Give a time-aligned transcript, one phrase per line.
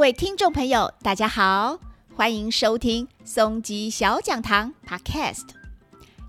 [0.00, 1.78] 位听众朋友，大家好，
[2.16, 5.44] 欢迎收听松鸡小讲堂 Podcast。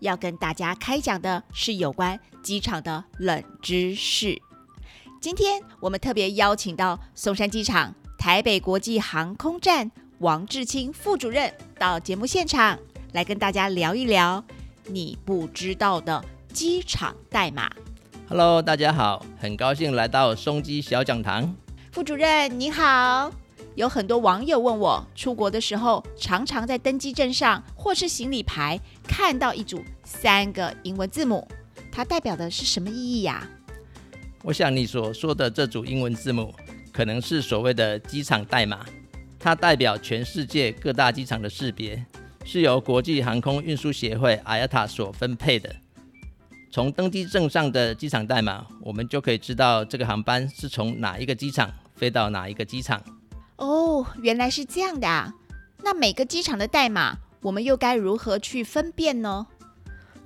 [0.00, 4.42] 要跟大家开讲的是有关机场的冷知识。
[5.20, 9.88] 今天我们特别邀请到松山机场台北国际航空站
[10.18, 12.76] 王志清副主任到节目现场，
[13.12, 14.42] 来跟大家聊一聊
[14.86, 17.70] 你不知道的机场代码。
[18.28, 21.54] Hello，大家好，很高兴来到松鸡小讲堂。
[21.92, 23.30] 副主任你好，
[23.74, 31.46] 有很多网友问我，出国的时候常常在登机证上或是行李牌看到一组三个英文字母，
[31.90, 33.48] 它代表的是什么意义呀、
[34.42, 36.54] 我想你所说的这组英文字母，
[36.92, 38.84] 可能是所谓的机场代码，
[39.38, 42.04] 它代表全世界各大机场的识别，
[42.44, 45.74] 是由国际航空运输协会 IATA 所分配的。
[46.70, 53.02] 从登机证上的机场代码，我们就可以知道这个航班是从哪一个机场飞到哪一个机场。
[53.62, 55.32] 哦，原来是这样的啊！
[55.84, 59.46] 那每个机场的代码，我们又该如何去分辨呢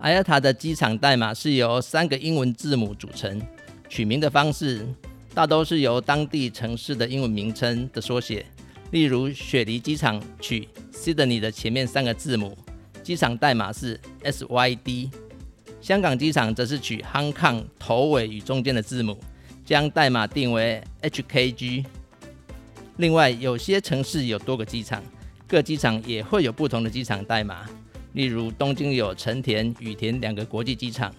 [0.00, 3.42] ？IATA 的机场代码是由三个英文字母组成，
[3.88, 4.86] 取名的方式
[5.34, 8.46] 大都是由当地城市的英文名称的缩写。
[8.92, 12.56] 例如，雪梨机场取 Sydney 的前面三个字母，
[13.02, 15.10] 机场代码是 SYD；
[15.80, 19.18] 香港机场则是取 Hong Kong 头尾与中间的字母，
[19.64, 21.84] 将代码定为 HKG。
[22.96, 25.02] 另外，有些城市有多个机场，
[25.48, 27.66] 各机场也会有不同的机场代码。
[28.12, 31.12] 例如，东京有成田、羽田两个国际机场。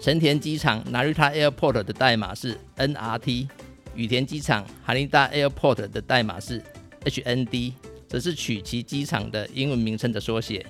[0.00, 3.46] 成田机场 Narita Airport 的代码是 NRT，
[3.94, 6.60] 羽田机场 Haneda Airport 的代码是
[7.04, 7.74] HND，
[8.08, 10.66] 则是取其机场的英文名称的缩写。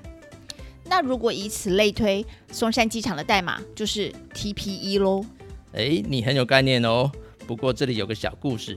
[0.85, 5.25] 那如果以此类推，松山机场的代码就是 TPE 喽。
[5.73, 7.11] 诶，你很有概念哦。
[7.47, 8.77] 不过这里有个小故事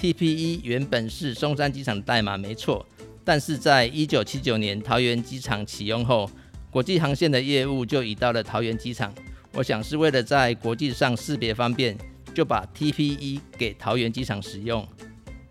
[0.00, 2.86] ，TPE 原本是松山机场的代码没错，
[3.22, 6.30] 但是在一九七九年桃园机场启用后，
[6.70, 9.12] 国际航线的业务就移到了桃园机场。
[9.52, 11.96] 我想是为了在国际上识别方便，
[12.32, 14.86] 就把 TPE 给桃园机场使用。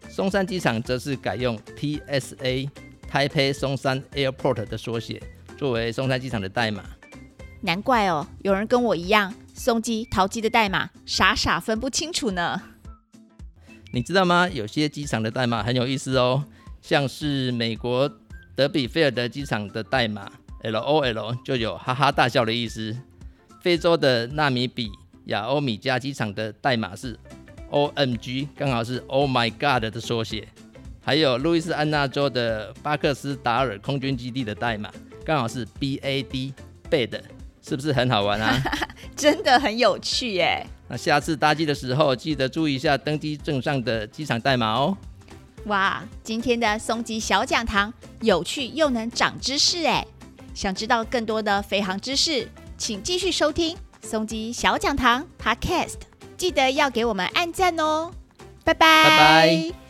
[0.09, 2.69] 松山机场则是改用 TSA
[3.07, 5.21] 台北松山 Airport 的缩写，
[5.57, 6.83] 作为松山机场的代码。
[7.61, 12.61] 难怪哦，有人跟我一样，松机、桃机的代码傻傻分不清楚呢。
[13.91, 14.47] 你知道吗？
[14.49, 16.43] 有些机场的代码很有意思哦，
[16.81, 18.09] 像是美国
[18.55, 20.29] 德比菲尔德机场的代码
[20.63, 22.95] LOL 就有哈哈大笑的意思。
[23.61, 24.89] 非洲的纳米比
[25.25, 27.17] 亚欧米加机场的代码是
[27.71, 30.47] OMG，刚好是 Oh My God 的缩写。
[31.01, 34.91] 还有路易斯安那州的巴克斯达尔空军基地的代码
[35.25, 36.53] 刚好是 BAD
[36.89, 37.21] BAD，
[37.61, 38.61] 是不是很好玩啊？
[39.15, 40.65] 真的很有趣耶！
[40.89, 44.97] 那下次搭机的时候，记得注意一下登机证上的机场代码哦。
[45.65, 50.05] 哇，今天的松吉小讲堂有趣又能长知识哎！
[50.55, 52.47] 想知道更多的飞航知识，
[52.77, 55.95] 请继续收听松吉小讲堂 Podcast，
[56.35, 58.11] 记得要给我们按赞哦！
[58.63, 59.88] 拜拜拜